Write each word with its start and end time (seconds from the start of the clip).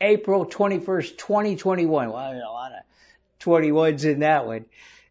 April 0.00 0.46
21st, 0.46 1.16
2021. 1.16 2.12
Well, 2.12 2.32
a 2.32 2.38
lot 2.52 2.72
of 2.72 2.84
21s 3.40 4.04
in 4.04 4.20
that 4.20 4.46
one. 4.46 4.66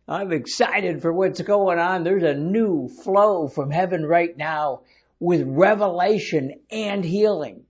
I'm 0.08 0.32
excited 0.32 1.02
for 1.02 1.12
what's 1.12 1.42
going 1.42 1.78
on. 1.78 2.06
There's 2.06 2.24
a 2.24 2.34
new 2.34 2.88
flow 2.88 3.50
from 3.50 3.70
heaven 3.70 4.06
right 4.06 4.36
now 4.38 4.82
with 5.20 5.44
revelation 5.46 6.62
and 6.72 7.04
healing. 7.04 7.66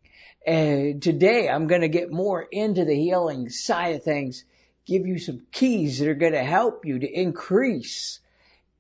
And 0.46 1.02
today 1.02 1.50
I'm 1.50 1.66
going 1.66 1.82
to 1.82 1.88
get 1.88 2.12
more 2.12 2.46
into 2.52 2.86
the 2.86 2.96
healing 2.96 3.50
side 3.50 3.96
of 3.96 4.04
things, 4.04 4.46
give 4.86 5.08
you 5.08 5.18
some 5.18 5.42
keys 5.52 5.98
that 5.98 6.10
are 6.10 6.16
going 6.16 6.34
to 6.34 6.44
help 6.44 6.86
you 6.86 7.00
to 7.00 7.12
increase 7.12 8.20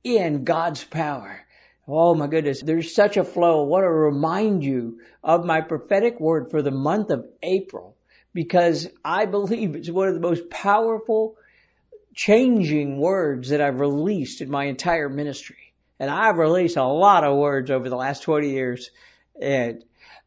in 0.04 0.44
God's 0.44 0.84
power. 0.84 1.44
Oh 1.88 2.14
my 2.14 2.28
goodness, 2.28 2.62
there's 2.62 2.94
such 2.94 3.18
a 3.18 3.24
flow. 3.24 3.64
I 3.64 3.68
want 3.68 3.84
to 3.84 3.90
remind 3.90 4.64
you 4.64 5.00
of 5.24 5.44
my 5.44 5.62
prophetic 5.62 6.20
word 6.20 6.52
for 6.52 6.62
the 6.62 6.72
month 6.72 7.10
of 7.10 7.26
April 7.42 7.96
because 8.34 8.88
I 9.04 9.26
believe 9.26 9.76
it's 9.76 9.90
one 9.90 10.08
of 10.08 10.14
the 10.14 10.20
most 10.20 10.50
powerful 10.50 11.36
changing 12.14 13.00
words 13.00 13.50
that 13.50 13.62
I've 13.62 13.80
released 13.80 14.42
in 14.42 14.50
my 14.50 14.66
entire 14.66 15.10
ministry. 15.10 15.74
And 16.00 16.10
I've 16.10 16.38
released 16.38 16.78
a 16.78 16.84
lot 16.84 17.24
of 17.24 17.38
words 17.38 17.72
over 17.72 17.90
the 17.90 17.96
last 17.96 18.24
20 18.24 18.50
years. 18.50 18.92
And 19.40 19.84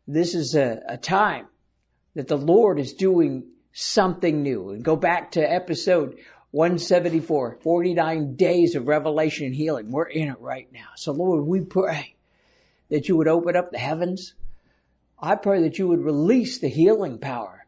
this 0.06 0.34
is 0.34 0.54
a, 0.54 0.80
a 0.88 0.96
time 0.96 1.46
that 2.14 2.28
the 2.28 2.36
Lord 2.36 2.78
is 2.78 2.94
doing 2.94 3.44
something 3.72 4.42
new. 4.42 4.70
And 4.70 4.84
go 4.84 4.96
back 4.96 5.32
to 5.32 5.40
episode 5.40 6.18
174, 6.52 7.58
49 7.62 8.34
days 8.34 8.74
of 8.74 8.88
revelation 8.88 9.46
and 9.46 9.54
healing. 9.54 9.90
We're 9.90 10.04
in 10.04 10.28
it 10.28 10.40
right 10.40 10.68
now. 10.72 10.88
So 10.96 11.12
Lord, 11.12 11.44
we 11.44 11.60
pray 11.60 12.14
that 12.88 13.08
you 13.08 13.16
would 13.16 13.28
open 13.28 13.56
up 13.56 13.70
the 13.70 13.78
heavens. 13.78 14.34
I 15.18 15.36
pray 15.36 15.62
that 15.62 15.78
you 15.78 15.88
would 15.88 16.00
release 16.00 16.58
the 16.58 16.68
healing 16.68 17.18
power, 17.18 17.59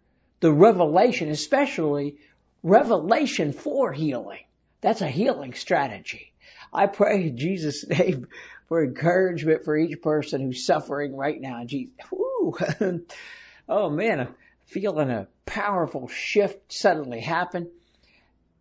the 0.43 0.53
revelation, 0.53 1.31
especially 1.31 2.17
revelation 2.65 3.53
for 3.53 3.93
healing. 3.93 4.41
That's 4.81 5.01
a 5.01 5.09
healing 5.09 5.55
strategy. 5.55 6.33
I 6.73 6.89
pray 6.89 7.29
in 7.29 7.39
Jesus' 7.39 7.87
name 7.89 8.27
for 8.69 8.83
encouragement 8.83 9.65
for 9.65 9.77
each 9.77 10.03
person 10.03 10.41
who's 10.41 10.67
suffering 10.67 11.17
right 11.17 11.41
now. 11.41 11.65
Jesus, 11.65 11.95
oh 13.69 13.89
man, 13.89 14.21
I'm 14.21 14.35
feeling 14.67 15.11
a 15.11 15.29
powerful 15.47 16.09
shift 16.09 16.73
suddenly 16.73 17.21
happen. 17.21 17.71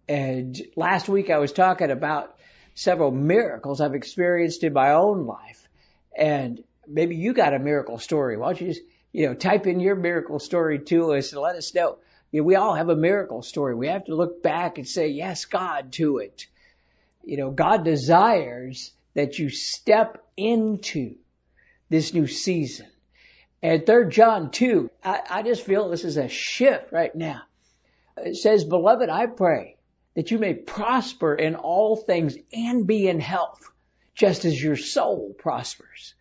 And 0.08 0.56
last 0.76 1.10
week 1.10 1.32
I 1.32 1.40
was 1.40 1.52
talking 1.52 1.90
about 1.90 2.36
several 2.76 3.10
miracles 3.10 3.82
I've 3.82 3.96
experienced 3.96 4.64
in 4.64 4.74
my 4.74 4.92
own 4.92 5.26
life. 5.26 5.68
And 6.16 6.64
maybe 6.88 7.16
you 7.16 7.34
got 7.34 7.56
a 7.56 7.60
miracle 7.60 7.98
story. 7.98 8.38
Why 8.38 8.48
don't 8.50 8.62
you 8.62 8.68
just, 8.68 8.82
you 9.12 9.28
know, 9.28 9.34
type 9.34 9.68
in 9.68 9.80
your 9.80 9.96
miracle 9.96 10.40
story 10.40 10.80
to 10.80 11.14
us 11.14 11.34
and 11.34 11.42
let 11.42 11.56
us 11.56 11.74
know. 11.74 11.98
You 12.32 12.42
know, 12.42 12.46
we 12.46 12.56
all 12.56 12.76
have 12.76 12.90
a 12.90 12.96
miracle 12.96 13.42
story. 13.42 13.76
We 13.76 13.88
have 13.88 14.06
to 14.06 14.16
look 14.16 14.42
back 14.42 14.78
and 14.78 14.88
say, 14.88 15.10
yes, 15.10 15.46
God, 15.46 15.92
to 15.94 16.20
it. 16.20 16.48
You 17.24 17.38
know, 17.38 17.52
God 17.52 17.84
desires 17.84 18.92
that 19.14 19.38
you 19.38 19.50
step 19.50 20.24
into 20.38 21.16
this 21.90 22.14
new 22.14 22.28
season. 22.28 22.88
And 23.62 23.86
3 23.86 24.10
John 24.10 24.50
2, 24.50 24.90
I, 25.04 25.22
I 25.30 25.44
just 25.44 25.64
feel 25.64 25.90
this 25.90 26.06
is 26.06 26.18
a 26.18 26.30
shift 26.30 26.92
right 26.92 27.14
now. 27.14 27.42
It 28.18 28.38
says, 28.38 28.64
beloved, 28.64 29.10
I 29.10 29.28
pray 29.28 29.78
that 30.16 30.32
you 30.32 30.40
may 30.40 30.54
prosper 30.54 31.36
in 31.36 31.56
all 31.56 31.96
things 31.96 32.36
and 32.54 32.88
be 32.88 33.08
in 33.08 33.20
health, 33.20 33.70
just 34.16 34.46
as 34.46 34.62
your 34.62 34.78
soul 34.78 35.36
prospers. 35.38 36.16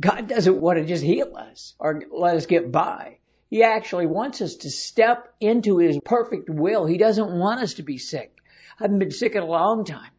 God 0.00 0.28
doesn't 0.28 0.60
want 0.60 0.78
to 0.78 0.86
just 0.86 1.04
heal 1.04 1.36
us 1.36 1.74
or 1.78 2.02
let 2.10 2.36
us 2.36 2.46
get 2.46 2.72
by. 2.72 3.18
He 3.50 3.62
actually 3.62 4.06
wants 4.06 4.40
us 4.40 4.56
to 4.56 4.70
step 4.70 5.34
into 5.40 5.78
His 5.78 5.98
perfect 6.02 6.48
will. 6.48 6.86
He 6.86 6.96
doesn't 6.96 7.38
want 7.38 7.60
us 7.60 7.74
to 7.74 7.82
be 7.82 7.98
sick. 7.98 8.32
I 8.78 8.84
haven't 8.84 9.00
been 9.00 9.10
sick 9.10 9.34
in 9.34 9.42
a 9.42 9.46
long 9.46 9.84
time, 9.84 10.10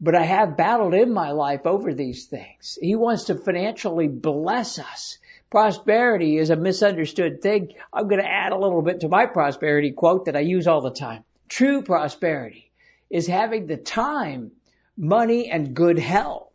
but 0.00 0.14
I 0.14 0.22
have 0.22 0.56
battled 0.56 0.94
in 0.94 1.12
my 1.12 1.32
life 1.32 1.66
over 1.66 1.92
these 1.92 2.26
things. 2.26 2.78
He 2.80 2.94
wants 2.94 3.24
to 3.24 3.34
financially 3.34 4.06
bless 4.06 4.78
us. 4.78 5.18
Prosperity 5.50 6.36
is 6.36 6.50
a 6.50 6.56
misunderstood 6.56 7.42
thing. 7.42 7.72
I'm 7.92 8.06
going 8.06 8.22
to 8.22 8.30
add 8.30 8.52
a 8.52 8.58
little 8.58 8.82
bit 8.82 9.00
to 9.00 9.08
my 9.08 9.26
prosperity 9.26 9.90
quote 9.90 10.26
that 10.26 10.36
I 10.36 10.40
use 10.40 10.68
all 10.68 10.80
the 10.80 10.90
time. 10.90 11.24
True 11.48 11.82
prosperity 11.82 12.70
is 13.10 13.26
having 13.26 13.66
the 13.66 13.76
time, 13.76 14.52
money, 14.96 15.50
and 15.50 15.74
good 15.74 15.98
health 15.98 16.51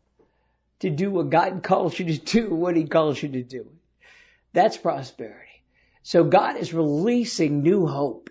to 0.79 0.89
do 0.89 1.11
what 1.11 1.29
God 1.29 1.63
calls 1.63 1.97
you 1.97 2.05
to 2.05 2.17
do, 2.17 2.53
what 2.53 2.75
He 2.75 2.85
calls 2.85 3.21
you 3.21 3.29
to 3.29 3.43
do. 3.43 3.71
That's 4.53 4.77
prosperity. 4.77 5.63
So 6.03 6.23
God 6.23 6.57
is 6.57 6.73
releasing 6.73 7.61
new 7.61 7.85
hope. 7.85 8.29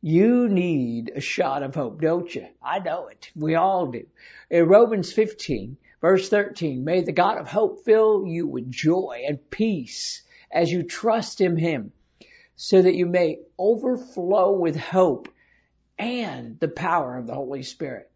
You 0.00 0.48
need 0.48 1.12
a 1.14 1.20
shot 1.20 1.62
of 1.62 1.74
hope, 1.74 2.00
don't 2.00 2.34
you? 2.34 2.48
I 2.62 2.80
know 2.80 3.06
it. 3.06 3.30
We 3.36 3.54
all 3.54 3.86
do. 3.86 4.06
In 4.50 4.66
Romans 4.66 5.12
15, 5.12 5.76
verse 6.00 6.28
13, 6.28 6.82
may 6.84 7.02
the 7.02 7.12
God 7.12 7.38
of 7.38 7.46
hope 7.46 7.84
fill 7.84 8.26
you 8.26 8.48
with 8.48 8.70
joy 8.70 9.22
and 9.28 9.50
peace 9.50 10.22
as 10.50 10.70
you 10.70 10.82
trust 10.82 11.40
in 11.40 11.56
Him 11.56 11.92
so 12.56 12.82
that 12.82 12.94
you 12.94 13.06
may 13.06 13.38
overflow 13.58 14.52
with 14.52 14.76
hope 14.76 15.28
and 15.98 16.58
the 16.58 16.68
power 16.68 17.16
of 17.16 17.26
the 17.26 17.34
Holy 17.34 17.62
Spirit. 17.62 18.10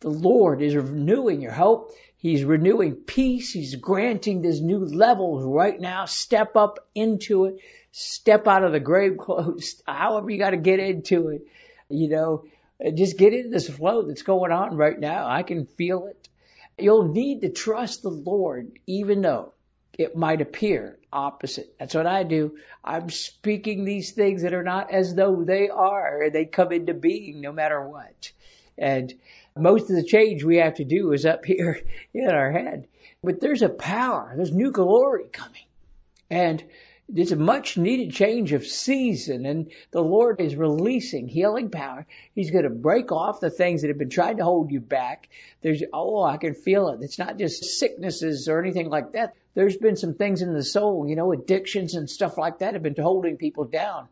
The 0.00 0.08
Lord 0.08 0.62
is 0.62 0.74
renewing 0.74 1.42
your 1.42 1.52
hope. 1.52 1.92
He's 2.20 2.44
renewing 2.44 2.96
peace. 2.96 3.50
He's 3.50 3.74
granting 3.76 4.42
this 4.42 4.60
new 4.60 4.84
levels 4.84 5.42
right 5.42 5.80
now. 5.80 6.04
Step 6.04 6.54
up 6.54 6.78
into 6.94 7.46
it. 7.46 7.60
Step 7.92 8.46
out 8.46 8.62
of 8.62 8.72
the 8.72 8.78
grave 8.78 9.16
clothes. 9.16 9.82
However 9.86 10.28
you 10.28 10.38
got 10.38 10.50
to 10.50 10.58
get 10.58 10.80
into 10.80 11.28
it. 11.28 11.46
You 11.88 12.10
know, 12.10 12.44
just 12.94 13.16
get 13.16 13.32
into 13.32 13.48
this 13.48 13.70
flow 13.70 14.02
that's 14.02 14.22
going 14.22 14.52
on 14.52 14.76
right 14.76 15.00
now. 15.00 15.26
I 15.26 15.42
can 15.42 15.64
feel 15.64 16.08
it. 16.08 16.28
You'll 16.78 17.08
need 17.08 17.40
to 17.40 17.48
trust 17.48 18.02
the 18.02 18.10
Lord 18.10 18.72
even 18.86 19.22
though 19.22 19.54
it 19.98 20.14
might 20.14 20.42
appear 20.42 20.98
opposite. 21.10 21.74
That's 21.78 21.94
what 21.94 22.06
I 22.06 22.22
do. 22.22 22.58
I'm 22.84 23.08
speaking 23.08 23.84
these 23.86 24.12
things 24.12 24.42
that 24.42 24.52
are 24.52 24.62
not 24.62 24.90
as 24.92 25.14
though 25.14 25.42
they 25.42 25.70
are. 25.70 26.28
They 26.30 26.44
come 26.44 26.70
into 26.70 26.92
being 26.92 27.40
no 27.40 27.50
matter 27.50 27.80
what. 27.88 28.32
And 28.76 29.14
most 29.56 29.90
of 29.90 29.96
the 29.96 30.04
change 30.04 30.44
we 30.44 30.56
have 30.56 30.74
to 30.74 30.84
do 30.84 31.12
is 31.12 31.26
up 31.26 31.44
here 31.44 31.80
in 32.14 32.28
our 32.28 32.50
head. 32.50 32.86
But 33.22 33.40
there's 33.40 33.62
a 33.62 33.68
power, 33.68 34.32
there's 34.36 34.52
new 34.52 34.70
glory 34.70 35.24
coming. 35.32 35.66
And 36.30 36.62
it's 37.14 37.32
a 37.32 37.36
much 37.36 37.76
needed 37.76 38.12
change 38.12 38.52
of 38.52 38.64
season 38.64 39.44
and 39.44 39.72
the 39.90 40.00
Lord 40.00 40.40
is 40.40 40.54
releasing 40.54 41.26
healing 41.26 41.70
power. 41.70 42.06
He's 42.34 42.50
going 42.50 42.64
to 42.64 42.70
break 42.70 43.10
off 43.10 43.40
the 43.40 43.50
things 43.50 43.82
that 43.82 43.88
have 43.88 43.98
been 43.98 44.10
trying 44.10 44.36
to 44.36 44.44
hold 44.44 44.70
you 44.70 44.80
back. 44.80 45.28
There's, 45.60 45.82
oh, 45.92 46.22
I 46.22 46.36
can 46.36 46.54
feel 46.54 46.88
it. 46.90 47.00
It's 47.02 47.18
not 47.18 47.36
just 47.36 47.64
sicknesses 47.64 48.48
or 48.48 48.60
anything 48.60 48.88
like 48.88 49.12
that. 49.12 49.34
There's 49.54 49.76
been 49.76 49.96
some 49.96 50.14
things 50.14 50.42
in 50.42 50.54
the 50.54 50.62
soul, 50.62 51.08
you 51.08 51.16
know, 51.16 51.32
addictions 51.32 51.94
and 51.94 52.08
stuff 52.08 52.38
like 52.38 52.60
that 52.60 52.74
have 52.74 52.82
been 52.82 52.94
holding 52.96 53.36
people 53.36 53.64
down. 53.64 54.06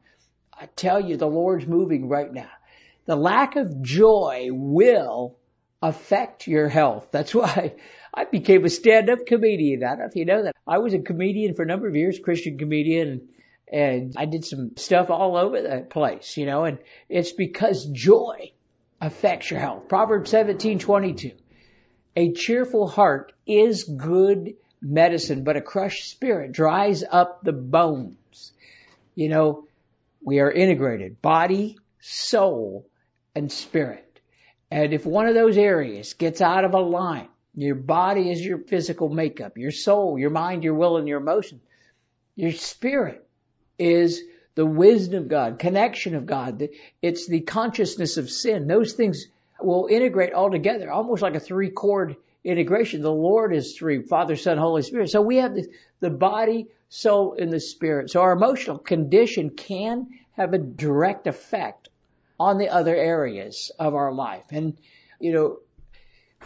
I 0.53 0.67
tell 0.75 1.01
you, 1.01 1.17
the 1.17 1.29
Lord's 1.29 1.67
moving 1.67 2.09
right 2.09 2.33
now. 2.33 2.51
The 3.09 3.17
lack 3.17 3.57
of 3.57 3.81
joy 3.81 4.49
will 4.53 5.39
affect 5.81 6.47
your 6.47 6.69
health. 6.69 7.09
That's 7.11 7.35
why 7.35 7.73
I 8.13 8.25
became 8.25 8.67
a 8.67 8.69
stand-up 8.69 9.25
comedian. 9.27 9.83
I 9.83 9.89
don't 9.89 10.01
know 10.01 10.05
if 10.05 10.15
you 10.15 10.27
know 10.27 10.43
that. 10.43 10.55
I 10.67 10.77
was 10.77 10.93
a 10.93 10.99
comedian 10.99 11.55
for 11.55 11.63
a 11.63 11.67
number 11.67 11.89
of 11.89 11.97
years, 11.97 12.21
Christian 12.23 12.59
comedian, 12.59 13.29
and 13.73 14.13
I 14.15 14.27
did 14.27 14.45
some 14.45 14.77
stuff 14.77 15.09
all 15.09 15.39
over 15.39 15.63
the 15.63 15.87
place, 15.89 16.37
you 16.37 16.45
know, 16.45 16.65
and 16.65 16.81
it's 17.09 17.33
because 17.33 17.87
joy 17.87 18.53
affects 19.01 19.51
your 19.51 19.61
health. 19.61 19.89
Proverbs 19.89 20.31
17:22. 20.31 21.33
A 22.15 22.33
cheerful 22.35 22.87
heart 22.87 23.33
is 23.47 23.85
good 23.85 24.57
medicine, 24.83 25.45
but 25.45 25.57
a 25.57 25.63
crushed 25.63 26.11
spirit 26.11 26.53
dries 26.53 27.03
up 27.11 27.43
the 27.43 27.53
bones. 27.53 28.53
You 29.15 29.31
know, 29.31 29.67
we 30.21 30.41
are 30.41 30.53
integrated, 30.53 31.23
body, 31.23 31.79
soul, 32.01 32.85
and 33.39 33.51
spirit. 33.51 34.21
And 34.71 34.93
if 34.93 35.07
one 35.07 35.27
of 35.27 35.35
those 35.35 35.57
areas 35.57 36.13
gets 36.13 36.41
out 36.41 36.65
of 36.65 36.75
alignment, 36.75 37.31
your 37.55 37.77
body 37.77 38.31
is 38.31 38.45
your 38.45 38.59
physical 38.59 39.09
makeup, 39.09 39.57
your 39.57 39.71
soul, 39.71 40.19
your 40.19 40.31
mind, 40.31 40.65
your 40.65 40.75
will, 40.75 40.97
and 40.99 41.09
your 41.09 41.21
emotion. 41.21 41.61
Your 42.37 42.53
spirit 42.53 43.27
is 43.79 44.23
the 44.55 44.67
wisdom 44.67 45.25
of 45.25 45.29
God, 45.29 45.59
connection 45.59 46.15
of 46.15 46.27
God. 46.27 46.69
It's 47.01 47.27
the 47.27 47.41
consciousness 47.41 48.17
of 48.17 48.29
sin. 48.29 48.67
Those 48.67 48.93
things 48.93 49.27
will 49.61 49.89
integrate 49.91 50.35
all 50.35 50.51
together, 50.51 50.91
almost 50.91 51.23
like 51.23 51.35
a 51.35 51.41
three 51.41 51.71
cord 51.71 52.17
integration. 52.45 53.03
The 53.03 53.11
Lord 53.11 53.55
is 53.55 53.77
three, 53.77 54.03
Father, 54.03 54.37
Son, 54.37 54.59
Holy 54.59 54.83
Spirit. 54.83 55.11
So 55.11 55.23
we 55.23 55.39
have 55.39 55.55
the, 55.55 55.67
the 56.01 56.11
body, 56.11 56.67
soul, 56.89 57.37
and 57.39 57.53
the 57.53 57.61
spirit. 57.61 58.11
So 58.11 58.21
our 58.21 58.33
emotional 58.33 58.79
condition 58.79 59.51
can 59.51 60.09
have 60.33 60.55
a 60.55 60.59
direct 60.59 61.27
effect 61.27 61.88
on 62.39 62.59
the 62.59 62.69
other 62.69 62.95
areas 62.95 63.71
of 63.79 63.95
our 63.95 64.13
life. 64.13 64.45
And, 64.51 64.79
you 65.21 65.33
know, 65.33 65.59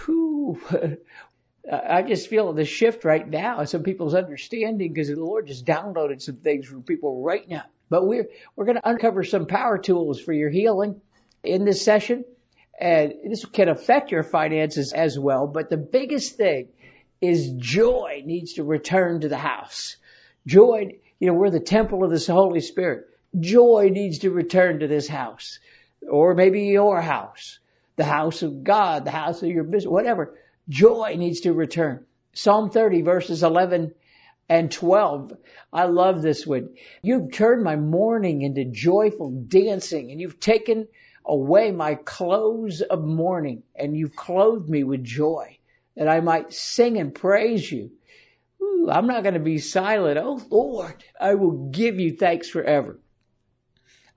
whew, 0.05 0.61
I 1.71 2.03
just 2.03 2.29
feel 2.29 2.53
the 2.53 2.65
shift 2.65 3.05
right 3.05 3.29
now 3.29 3.61
in 3.61 3.67
some 3.67 3.83
people's 3.83 4.15
understanding 4.15 4.93
because 4.93 5.09
the 5.09 5.17
Lord 5.17 5.47
just 5.47 5.65
downloaded 5.65 6.21
some 6.21 6.37
things 6.37 6.67
for 6.67 6.81
people 6.81 7.23
right 7.23 7.49
now. 7.49 7.65
But 7.89 8.07
we're, 8.07 8.27
we're 8.57 8.65
going 8.65 8.79
to 8.79 8.89
uncover 8.89 9.23
some 9.23 9.47
power 9.47 9.79
tools 9.79 10.21
for 10.21 10.33
your 10.33 10.51
healing 10.51 11.01
in 11.45 11.65
this 11.65 11.85
session. 11.85 12.25
And 12.81 13.13
this 13.29 13.45
can 13.45 13.69
affect 13.69 14.11
your 14.11 14.23
finances 14.25 14.93
as 14.93 15.19
well. 15.19 15.47
But 15.47 15.71
the 15.71 15.77
biggest 15.77 16.37
thing 16.37 16.69
is 17.21 17.53
joy 17.53 18.23
needs 18.25 18.55
to 18.55 18.65
return 18.65 19.21
to 19.21 19.29
the 19.29 19.39
house. 19.39 19.97
Joy, 20.47 20.99
you 21.21 21.29
know, 21.29 21.35
we're 21.35 21.51
the 21.51 21.61
temple 21.61 22.03
of 22.03 22.11
the 22.11 22.33
Holy 22.33 22.61
Spirit. 22.61 23.07
Joy 23.39 23.91
needs 23.93 24.21
to 24.21 24.31
return 24.31 24.81
to 24.81 24.89
this 24.89 25.07
house. 25.07 25.61
Or 26.09 26.35
maybe 26.35 26.65
your 26.65 27.01
house. 27.01 27.59
The 27.97 28.05
house 28.05 28.43
of 28.43 28.65
God, 28.65 29.05
the 29.05 29.11
house 29.11 29.43
of 29.43 29.49
your 29.49 29.65
business, 29.65 29.91
whatever. 29.91 30.39
Joy 30.69 31.17
needs 31.17 31.41
to 31.41 31.53
return. 31.53 32.07
Psalm 32.33 32.71
30 32.71 33.03
verses 33.03 33.43
11 33.43 33.95
and 34.49 34.71
12. 34.71 35.33
I 35.73 35.85
love 35.85 36.23
this 36.23 36.47
one. 36.47 36.71
You've 37.03 37.33
turned 37.33 37.63
my 37.63 37.77
mourning 37.77 38.43
into 38.43 38.65
joyful 38.65 39.31
dancing 39.31 40.11
and 40.11 40.21
you've 40.21 40.41
taken 40.41 40.89
away 41.25 41.71
my 41.71 41.95
clothes 41.95 42.81
of 42.81 43.05
mourning 43.05 43.63
and 43.75 43.97
you've 43.97 44.17
clothed 44.17 44.69
me 44.69 44.85
with 44.85 45.05
joy 45.05 45.59
that 45.97 46.09
I 46.09 46.21
might 46.21 46.53
sing 46.53 46.99
and 46.99 47.15
praise 47.15 47.71
you. 47.71 47.93
Ooh, 48.63 48.89
I'm 48.91 49.07
not 49.07 49.23
going 49.23 49.35
to 49.35 49.41
be 49.41 49.59
silent. 49.59 50.19
Oh 50.19 50.41
Lord, 50.51 51.05
I 51.21 51.35
will 51.35 51.71
give 51.71 52.01
you 52.01 52.17
thanks 52.17 52.49
forever. 52.49 52.99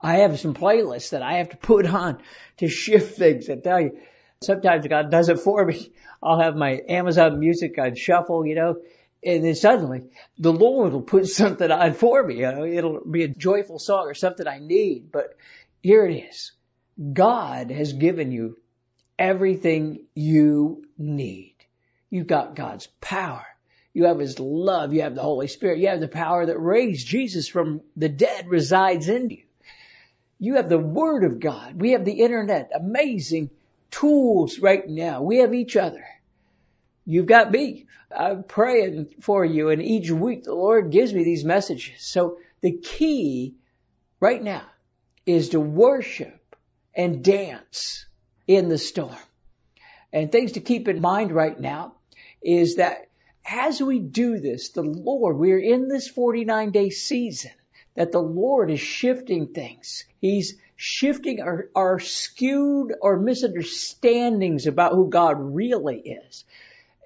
I 0.06 0.18
have 0.18 0.38
some 0.38 0.54
playlists 0.54 1.10
that 1.10 1.22
I 1.22 1.38
have 1.38 1.48
to 1.48 1.56
put 1.56 1.84
on 1.84 2.18
to 2.58 2.68
shift 2.68 3.16
things. 3.16 3.50
I 3.50 3.56
tell 3.56 3.80
you, 3.80 3.98
sometimes 4.40 4.86
God 4.86 5.10
does 5.10 5.28
it 5.28 5.40
for 5.40 5.64
me. 5.64 5.90
I'll 6.22 6.38
have 6.38 6.54
my 6.54 6.80
Amazon 6.88 7.40
music 7.40 7.76
on 7.76 7.96
shuffle, 7.96 8.46
you 8.46 8.54
know, 8.54 8.76
and 9.24 9.44
then 9.44 9.56
suddenly 9.56 10.04
the 10.38 10.52
Lord 10.52 10.92
will 10.92 11.02
put 11.02 11.26
something 11.40 11.68
on 11.68 11.94
for 11.94 12.22
me. 12.22 12.44
It'll 12.44 13.00
be 13.04 13.24
a 13.24 13.28
joyful 13.28 13.80
song 13.80 14.06
or 14.06 14.14
something 14.14 14.46
I 14.46 14.60
need. 14.60 15.10
But 15.10 15.36
here 15.82 16.06
it 16.06 16.14
is. 16.14 16.52
God 17.12 17.72
has 17.72 17.92
given 17.92 18.30
you 18.30 18.58
everything 19.18 20.06
you 20.14 20.84
need. 20.96 21.56
You've 22.10 22.28
got 22.28 22.54
God's 22.54 22.86
power. 23.00 23.44
You 23.92 24.04
have 24.04 24.20
His 24.20 24.38
love. 24.38 24.94
You 24.94 25.02
have 25.02 25.16
the 25.16 25.22
Holy 25.22 25.48
Spirit. 25.48 25.80
You 25.80 25.88
have 25.88 26.00
the 26.00 26.06
power 26.06 26.46
that 26.46 26.58
raised 26.60 27.08
Jesus 27.08 27.48
from 27.48 27.80
the 27.96 28.08
dead 28.08 28.46
resides 28.46 29.08
in 29.08 29.30
you. 29.30 29.42
You 30.38 30.54
have 30.54 30.68
the 30.68 30.78
Word 30.78 31.24
of 31.24 31.40
God. 31.40 31.80
We 31.80 31.92
have 31.92 32.04
the 32.04 32.20
internet. 32.20 32.70
Amazing 32.74 33.50
tools 33.90 34.58
right 34.58 34.86
now. 34.88 35.22
We 35.22 35.38
have 35.38 35.54
each 35.54 35.76
other. 35.76 36.04
You've 37.06 37.26
got 37.26 37.50
me. 37.50 37.86
I'm 38.14 38.42
praying 38.42 39.14
for 39.20 39.44
you 39.44 39.70
and 39.70 39.82
each 39.82 40.10
week 40.10 40.44
the 40.44 40.54
Lord 40.54 40.90
gives 40.90 41.12
me 41.14 41.24
these 41.24 41.44
messages. 41.44 42.04
So 42.04 42.38
the 42.60 42.72
key 42.72 43.54
right 44.20 44.42
now 44.42 44.64
is 45.24 45.50
to 45.50 45.60
worship 45.60 46.56
and 46.94 47.22
dance 47.22 48.06
in 48.46 48.68
the 48.68 48.78
storm. 48.78 49.16
And 50.12 50.30
things 50.30 50.52
to 50.52 50.60
keep 50.60 50.88
in 50.88 51.00
mind 51.00 51.32
right 51.32 51.58
now 51.58 51.94
is 52.42 52.76
that 52.76 53.08
as 53.48 53.80
we 53.80 53.98
do 53.98 54.38
this, 54.38 54.70
the 54.70 54.82
Lord, 54.82 55.36
we're 55.36 55.58
in 55.58 55.88
this 55.88 56.08
49 56.08 56.70
day 56.70 56.90
season 56.90 57.52
that 57.96 58.12
the 58.12 58.22
Lord 58.22 58.70
is 58.70 58.80
shifting 58.80 59.48
things. 59.48 60.04
He's 60.20 60.58
shifting 60.76 61.40
our, 61.40 61.68
our 61.74 61.98
skewed 61.98 62.94
or 63.00 63.18
misunderstandings 63.18 64.66
about 64.66 64.92
who 64.92 65.08
God 65.08 65.36
really 65.38 65.98
is. 65.98 66.44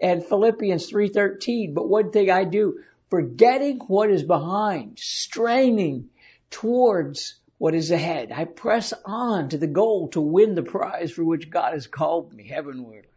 And 0.02 0.24
Philippians 0.24 0.90
3.13, 0.90 1.74
but 1.74 1.88
one 1.88 2.10
thing 2.10 2.30
I 2.30 2.44
do, 2.44 2.80
forgetting 3.10 3.78
what 3.86 4.10
is 4.10 4.22
behind, 4.22 4.98
straining 4.98 6.08
towards 6.50 7.36
what 7.58 7.74
is 7.74 7.90
ahead. 7.90 8.32
I 8.32 8.46
press 8.46 8.92
on 9.04 9.50
to 9.50 9.58
the 9.58 9.66
goal 9.66 10.08
to 10.08 10.20
win 10.20 10.54
the 10.54 10.62
prize 10.62 11.12
for 11.12 11.24
which 11.24 11.50
God 11.50 11.74
has 11.74 11.86
called 11.86 12.32
me 12.32 12.48
heavenwardly. 12.48 13.10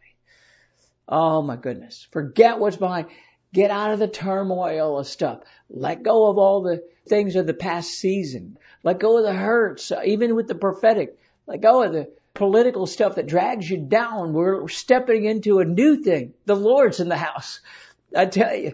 Oh 1.07 1.41
my 1.41 1.55
goodness. 1.55 2.07
Forget 2.11 2.59
what's 2.59 2.77
behind. 2.77 3.07
Get 3.53 3.71
out 3.71 3.91
of 3.91 3.99
the 3.99 4.07
turmoil 4.07 4.99
of 4.99 5.07
stuff. 5.07 5.41
Let 5.69 6.03
go 6.03 6.29
of 6.29 6.37
all 6.37 6.63
the 6.63 6.83
things 7.07 7.35
of 7.35 7.47
the 7.47 7.53
past 7.53 7.91
season. 7.91 8.57
Let 8.83 8.99
go 8.99 9.17
of 9.17 9.23
the 9.23 9.33
hurts, 9.33 9.91
even 10.03 10.35
with 10.35 10.47
the 10.47 10.55
prophetic. 10.55 11.17
Let 11.47 11.61
go 11.61 11.83
of 11.83 11.93
the 11.93 12.11
political 12.33 12.87
stuff 12.87 13.15
that 13.15 13.27
drags 13.27 13.69
you 13.69 13.77
down. 13.77 14.33
We're 14.33 14.67
stepping 14.67 15.25
into 15.25 15.59
a 15.59 15.65
new 15.65 15.97
thing. 15.97 16.33
The 16.45 16.55
Lord's 16.55 16.99
in 16.99 17.09
the 17.09 17.17
house. 17.17 17.61
I 18.15 18.25
tell 18.25 18.55
you, 18.55 18.73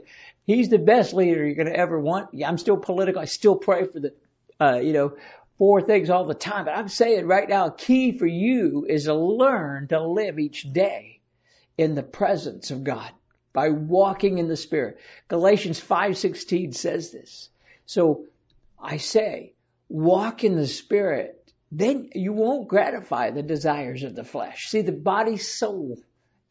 He's 0.50 0.70
the 0.70 0.80
best 0.80 1.14
leader 1.14 1.46
you're 1.46 1.54
going 1.54 1.68
to 1.68 1.78
ever 1.78 2.00
want. 2.00 2.34
Yeah, 2.34 2.48
I'm 2.48 2.58
still 2.58 2.78
political. 2.78 3.22
I 3.22 3.26
still 3.26 3.56
pray 3.56 3.86
for 3.86 4.00
the, 4.00 4.14
uh, 4.60 4.80
you 4.82 4.94
know, 4.94 5.16
four 5.60 5.84
things 5.84 6.10
all 6.10 6.26
the 6.26 6.34
time. 6.34 6.66
But 6.66 6.76
I'm 6.76 6.88
saying 6.88 7.28
right 7.28 7.48
now, 7.48 7.70
key 7.70 8.18
for 8.18 8.26
you 8.26 8.84
is 8.90 9.04
to 9.04 9.14
learn 9.14 9.90
to 9.90 10.02
live 10.02 10.40
each 10.40 10.64
day 10.74 11.20
in 11.78 11.94
the 11.94 12.02
presence 12.02 12.72
of 12.72 12.84
God 12.84 13.12
by 13.54 13.70
walking 13.70 14.38
in 14.38 14.48
the 14.48 14.58
Spirit. 14.58 14.98
Galatians 15.28 15.80
5:16 15.80 16.74
says 16.74 17.12
this. 17.12 17.50
So 17.86 18.26
I 18.82 18.98
say, 18.98 19.54
walk 19.90 20.44
in 20.44 20.56
the 20.56 20.68
Spirit, 20.68 21.36
then 21.72 22.10
you 22.14 22.34
won't 22.34 22.68
gratify 22.68 23.32
the 23.32 23.44
desires 23.44 24.04
of 24.04 24.16
the 24.16 24.24
flesh. 24.24 24.70
See, 24.70 24.82
the 24.82 24.92
body, 24.92 25.38
soul, 25.38 26.00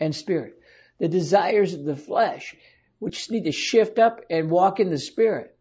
and 0.01 0.15
spirit. 0.15 0.61
The 0.99 1.09
desires 1.09 1.75
of 1.75 1.85
the 1.85 1.97
flesh, 1.97 2.57
which 2.99 3.31
need 3.31 3.45
to 3.45 3.53
shift 3.53 3.99
up 3.99 4.21
and 4.31 4.51
walk 4.51 4.81
in 4.81 4.91
the 4.91 4.99
Spirit. 4.99 5.57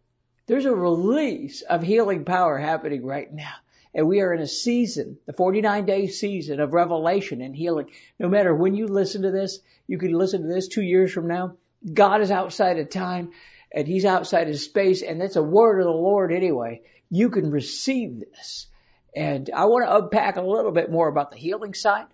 There's 0.47 0.65
a 0.65 0.75
release 0.75 1.61
of 1.61 1.83
healing 1.83 2.23
power 2.23 2.57
happening 2.57 3.05
right 3.05 3.31
now. 3.31 3.53
And 3.97 4.07
we 4.07 4.21
are 4.21 4.31
in 4.31 4.41
a 4.41 4.47
season, 4.47 5.17
the 5.25 5.33
49 5.33 5.85
day 5.85 6.05
season 6.05 6.59
of 6.59 6.71
revelation 6.71 7.41
and 7.41 7.55
healing. 7.55 7.89
No 8.19 8.29
matter 8.29 8.53
when 8.53 8.75
you 8.75 8.85
listen 8.85 9.23
to 9.23 9.31
this, 9.31 9.59
you 9.87 9.97
can 9.97 10.11
listen 10.11 10.43
to 10.43 10.47
this 10.47 10.67
two 10.67 10.83
years 10.83 11.11
from 11.11 11.27
now. 11.27 11.55
God 11.91 12.21
is 12.21 12.29
outside 12.29 12.77
of 12.77 12.91
time 12.91 13.31
and 13.71 13.87
he's 13.87 14.05
outside 14.05 14.49
of 14.49 14.59
space 14.59 15.01
and 15.01 15.19
that's 15.19 15.35
a 15.35 15.41
word 15.41 15.79
of 15.79 15.85
the 15.85 15.91
Lord 15.91 16.31
anyway. 16.31 16.83
You 17.09 17.31
can 17.31 17.49
receive 17.49 18.19
this. 18.19 18.67
And 19.15 19.49
I 19.51 19.65
want 19.65 19.87
to 19.87 19.95
unpack 19.95 20.35
a 20.35 20.43
little 20.43 20.71
bit 20.71 20.91
more 20.91 21.07
about 21.07 21.31
the 21.31 21.37
healing 21.37 21.73
side. 21.73 22.05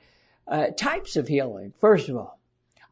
Uh, 0.48 0.68
types 0.68 1.18
of 1.18 1.28
healing. 1.28 1.74
First 1.82 2.08
of 2.08 2.16
all, 2.16 2.40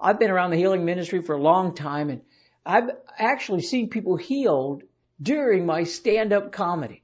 I've 0.01 0.19
been 0.19 0.31
around 0.31 0.51
the 0.51 0.57
healing 0.57 0.83
ministry 0.83 1.21
for 1.21 1.35
a 1.35 1.41
long 1.41 1.75
time 1.75 2.09
and 2.09 2.23
I've 2.65 2.89
actually 3.17 3.61
seen 3.61 3.89
people 3.89 4.17
healed 4.17 4.83
during 5.21 5.65
my 5.65 5.85
stand-up 5.85 6.51
comedy. 6.51 7.00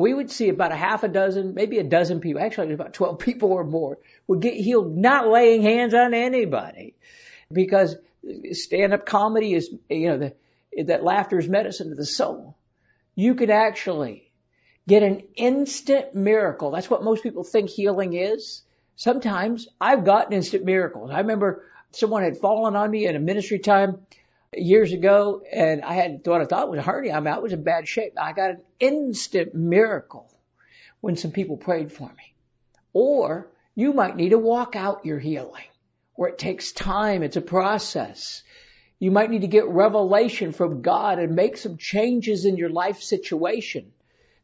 We 0.00 0.14
would 0.14 0.30
see 0.30 0.48
about 0.48 0.72
a 0.72 0.76
half 0.76 1.04
a 1.04 1.08
dozen, 1.08 1.52
maybe 1.52 1.78
a 1.78 1.84
dozen 1.84 2.20
people, 2.20 2.40
actually 2.40 2.72
about 2.72 2.94
12 2.94 3.18
people 3.28 3.52
or 3.52 3.64
more 3.64 3.98
would 4.26 4.40
get 4.40 4.54
healed 4.54 4.96
not 4.96 5.28
laying 5.28 5.60
hands 5.60 5.92
on 5.92 6.14
anybody 6.14 6.94
because 7.52 7.96
stand-up 8.52 9.04
comedy 9.04 9.52
is, 9.52 9.70
you 9.90 10.08
know, 10.08 10.16
the, 10.16 10.82
that 10.84 11.04
laughter 11.04 11.38
is 11.38 11.50
medicine 11.50 11.90
to 11.90 11.96
the 11.96 12.06
soul. 12.06 12.56
You 13.14 13.34
could 13.34 13.50
actually 13.50 14.32
get 14.88 15.02
an 15.02 15.24
instant 15.36 16.14
miracle. 16.14 16.70
That's 16.70 16.88
what 16.88 17.04
most 17.04 17.22
people 17.22 17.44
think 17.44 17.68
healing 17.68 18.14
is. 18.14 18.62
Sometimes 18.96 19.68
I've 19.78 20.06
gotten 20.06 20.32
instant 20.32 20.64
miracles. 20.64 21.10
I 21.10 21.18
remember 21.18 21.66
someone 21.90 22.22
had 22.22 22.38
fallen 22.38 22.74
on 22.74 22.90
me 22.90 23.06
in 23.06 23.16
a 23.16 23.20
ministry 23.20 23.58
time 23.58 23.98
years 24.56 24.92
ago 24.92 25.42
and 25.50 25.82
I 25.82 25.94
had 25.94 26.20
what 26.24 26.40
I 26.40 26.44
thought 26.44 26.70
was 26.70 26.80
a 26.80 26.82
hernia. 26.82 27.14
I 27.14 27.20
mean, 27.20 27.32
I 27.32 27.38
was 27.38 27.52
in 27.52 27.62
bad 27.62 27.86
shape. 27.86 28.14
I 28.20 28.32
got 28.32 28.50
an 28.50 28.62
instant 28.80 29.54
miracle 29.54 30.28
when 31.00 31.16
some 31.16 31.30
people 31.30 31.56
prayed 31.56 31.92
for 31.92 32.08
me. 32.08 32.34
Or 32.92 33.48
you 33.74 33.92
might 33.92 34.16
need 34.16 34.30
to 34.30 34.38
walk 34.38 34.74
out 34.74 35.06
your 35.06 35.18
healing 35.18 35.64
where 36.14 36.30
it 36.30 36.38
takes 36.38 36.72
time. 36.72 37.22
It's 37.22 37.36
a 37.36 37.40
process. 37.40 38.42
You 38.98 39.10
might 39.10 39.30
need 39.30 39.42
to 39.42 39.46
get 39.46 39.68
revelation 39.68 40.52
from 40.52 40.82
God 40.82 41.18
and 41.18 41.36
make 41.36 41.56
some 41.56 41.78
changes 41.78 42.44
in 42.44 42.56
your 42.56 42.68
life 42.68 43.00
situation. 43.00 43.92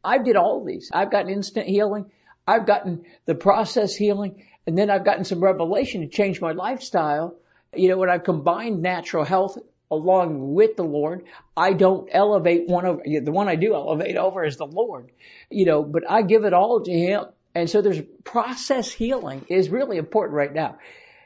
I've 0.03 0.23
did 0.23 0.37
all 0.37 0.63
these. 0.63 0.89
I've 0.93 1.11
gotten 1.11 1.29
instant 1.29 1.67
healing. 1.67 2.11
I've 2.47 2.65
gotten 2.65 3.03
the 3.25 3.35
process 3.35 3.93
healing 3.93 4.45
and 4.65 4.77
then 4.77 4.89
I've 4.89 5.03
gotten 5.03 5.25
some 5.25 5.43
revelation 5.43 6.01
to 6.01 6.07
change 6.07 6.39
my 6.39 6.53
lifestyle. 6.53 7.35
You 7.75 7.89
know, 7.89 7.97
when 7.97 8.09
I've 8.09 8.23
combined 8.23 8.81
natural 8.81 9.25
health 9.25 9.57
along 9.89 10.53
with 10.53 10.75
the 10.75 10.83
Lord. 10.83 11.25
I 11.55 11.73
don't 11.73 12.09
elevate 12.11 12.67
one 12.67 12.85
over, 12.85 13.01
the 13.05 13.31
one 13.31 13.47
I 13.47 13.55
do 13.55 13.73
elevate 13.73 14.17
over 14.17 14.43
is 14.43 14.57
the 14.57 14.65
Lord, 14.65 15.11
you 15.49 15.65
know, 15.65 15.83
but 15.83 16.09
I 16.09 16.21
give 16.21 16.45
it 16.45 16.53
all 16.53 16.81
to 16.81 16.91
Him. 16.91 17.25
And 17.55 17.69
so 17.69 17.81
there's 17.81 18.01
process 18.23 18.91
healing 18.91 19.45
is 19.49 19.69
really 19.69 19.97
important 19.97 20.35
right 20.35 20.53
now. 20.53 20.77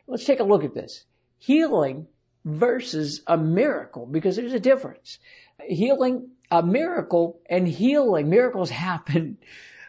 Let's 0.07 0.25
take 0.25 0.39
a 0.39 0.45
look 0.45 0.63
at 0.63 0.73
this. 0.73 1.03
Healing 1.39 2.07
versus 2.45 3.21
a 3.27 3.37
miracle 3.37 4.05
because 4.05 4.35
there's 4.35 4.53
a 4.53 4.59
difference. 4.59 5.19
Healing, 5.61 6.29
a 6.49 6.63
miracle 6.63 7.41
and 7.49 7.67
healing. 7.67 8.29
Miracles 8.29 8.69
happen. 8.87 9.37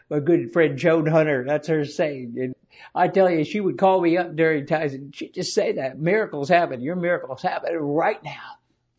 My 0.09 0.19
good 0.19 0.51
friend 0.51 0.77
Joan 0.77 1.05
Hunter, 1.05 1.45
that's 1.47 1.67
her 1.67 1.85
saying. 1.85 2.35
And 2.37 2.55
I 2.93 3.07
tell 3.07 3.29
you, 3.29 3.43
she 3.43 3.59
would 3.59 3.77
call 3.77 4.01
me 4.01 4.17
up 4.17 4.35
during 4.35 4.65
times 4.65 4.93
and 4.93 5.15
she'd 5.15 5.33
just 5.33 5.53
say 5.53 5.73
that 5.73 5.97
miracles 5.97 6.49
happen. 6.49 6.81
Your 6.81 6.95
miracles 6.95 7.41
happen 7.41 7.75
right 7.75 8.21
now. 8.23 8.57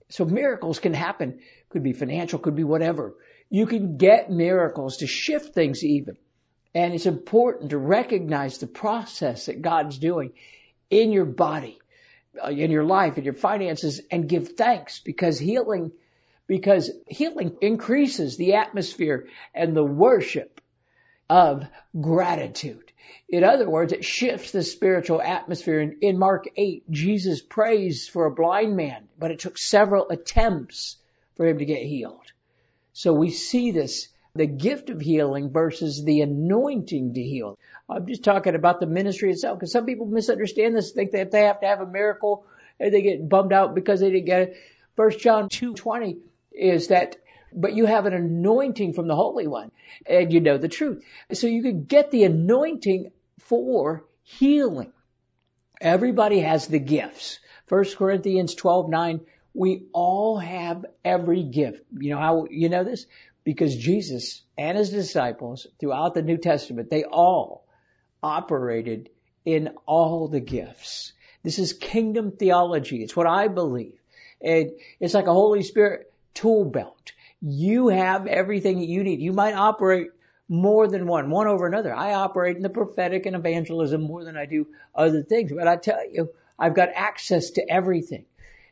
So 0.08 0.24
miracles 0.24 0.78
can 0.78 0.94
happen. 0.94 1.40
Could 1.70 1.82
be 1.82 1.92
financial, 1.92 2.38
could 2.38 2.54
be 2.54 2.64
whatever. 2.64 3.14
You 3.50 3.66
can 3.66 3.96
get 3.96 4.30
miracles 4.30 4.98
to 4.98 5.06
shift 5.06 5.54
things 5.54 5.84
even. 5.84 6.16
And 6.74 6.92
it's 6.92 7.06
important 7.06 7.70
to 7.70 7.78
recognize 7.78 8.58
the 8.58 8.66
process 8.66 9.46
that 9.46 9.62
God's 9.62 9.98
doing 9.98 10.32
in 10.90 11.12
your 11.12 11.24
body, 11.24 11.78
uh, 12.42 12.48
in 12.48 12.70
your 12.70 12.84
life, 12.84 13.16
in 13.16 13.24
your 13.24 13.34
finances, 13.34 14.00
and 14.10 14.28
give 14.28 14.56
thanks 14.56 15.00
because 15.00 15.38
healing, 15.38 15.92
because 16.46 16.90
healing 17.08 17.56
increases 17.60 18.36
the 18.36 18.54
atmosphere 18.54 19.28
and 19.54 19.76
the 19.76 19.84
worship 19.84 20.60
of 21.34 21.66
gratitude. 22.00 22.92
In 23.28 23.42
other 23.42 23.68
words, 23.68 23.92
it 23.92 24.04
shifts 24.04 24.52
the 24.52 24.62
spiritual 24.62 25.20
atmosphere. 25.20 25.80
In, 25.80 25.96
in 26.00 26.16
Mark 26.16 26.44
8, 26.56 26.88
Jesus 26.88 27.42
prays 27.42 28.06
for 28.06 28.26
a 28.26 28.30
blind 28.30 28.76
man, 28.76 29.08
but 29.18 29.32
it 29.32 29.40
took 29.40 29.58
several 29.58 30.08
attempts 30.10 30.96
for 31.36 31.44
him 31.44 31.58
to 31.58 31.64
get 31.64 31.82
healed. 31.82 32.30
So 32.92 33.12
we 33.12 33.30
see 33.30 33.72
this, 33.72 34.10
the 34.36 34.46
gift 34.46 34.90
of 34.90 35.00
healing 35.00 35.50
versus 35.50 36.04
the 36.04 36.20
anointing 36.20 37.14
to 37.14 37.22
heal. 37.22 37.58
I'm 37.88 38.06
just 38.06 38.22
talking 38.22 38.54
about 38.54 38.78
the 38.78 38.86
ministry 38.86 39.32
itself 39.32 39.58
because 39.58 39.72
some 39.72 39.86
people 39.86 40.06
misunderstand 40.06 40.76
this, 40.76 40.92
think 40.92 41.10
that 41.10 41.32
they 41.32 41.46
have 41.46 41.62
to 41.62 41.66
have 41.66 41.80
a 41.80 41.86
miracle 41.86 42.46
and 42.78 42.94
they 42.94 43.02
get 43.02 43.28
bummed 43.28 43.52
out 43.52 43.74
because 43.74 43.98
they 43.98 44.12
didn't 44.12 44.26
get 44.26 44.40
it. 44.42 44.56
First 44.94 45.18
John 45.18 45.48
2:20 45.48 46.18
is 46.52 46.88
that 46.88 47.16
but 47.54 47.74
you 47.74 47.86
have 47.86 48.06
an 48.06 48.12
anointing 48.12 48.92
from 48.92 49.08
the 49.08 49.16
Holy 49.16 49.46
One 49.46 49.70
and 50.06 50.32
you 50.32 50.40
know 50.40 50.58
the 50.58 50.68
truth. 50.68 51.04
So 51.32 51.46
you 51.46 51.62
can 51.62 51.84
get 51.84 52.10
the 52.10 52.24
anointing 52.24 53.12
for 53.40 54.04
healing. 54.22 54.92
Everybody 55.80 56.40
has 56.40 56.66
the 56.66 56.78
gifts. 56.78 57.38
1 57.68 57.96
Corinthians 57.96 58.54
12:9 58.54 59.20
we 59.54 59.86
all 59.92 60.38
have 60.38 60.84
every 61.04 61.44
gift. 61.44 61.80
You 61.96 62.10
know 62.10 62.18
how 62.18 62.46
you 62.50 62.68
know 62.68 62.84
this? 62.84 63.06
Because 63.44 63.76
Jesus 63.76 64.42
and 64.58 64.76
his 64.76 64.90
disciples 64.90 65.66
throughout 65.78 66.14
the 66.14 66.22
New 66.22 66.38
Testament, 66.38 66.90
they 66.90 67.04
all 67.04 67.64
operated 68.22 69.10
in 69.44 69.70
all 69.86 70.28
the 70.28 70.40
gifts. 70.40 71.12
This 71.42 71.58
is 71.58 71.72
kingdom 71.72 72.32
theology. 72.32 73.02
It's 73.02 73.14
what 73.14 73.26
I 73.26 73.48
believe. 73.48 74.00
And 74.40 74.72
it's 74.98 75.14
like 75.14 75.26
a 75.26 75.32
Holy 75.32 75.62
Spirit 75.62 76.12
tool 76.32 76.64
belt. 76.64 77.12
You 77.40 77.88
have 77.88 78.26
everything 78.26 78.80
that 78.80 78.88
you 78.88 79.02
need. 79.02 79.20
You 79.20 79.32
might 79.32 79.54
operate 79.54 80.08
more 80.48 80.86
than 80.88 81.06
one, 81.06 81.30
one 81.30 81.46
over 81.46 81.66
another. 81.66 81.94
I 81.94 82.14
operate 82.14 82.56
in 82.56 82.62
the 82.62 82.68
prophetic 82.68 83.26
and 83.26 83.36
evangelism 83.36 84.02
more 84.02 84.24
than 84.24 84.36
I 84.36 84.46
do 84.46 84.66
other 84.94 85.22
things. 85.22 85.52
But 85.52 85.68
I 85.68 85.76
tell 85.76 85.98
you, 86.10 86.30
I've 86.58 86.74
got 86.74 86.90
access 86.94 87.50
to 87.52 87.70
everything. 87.70 88.26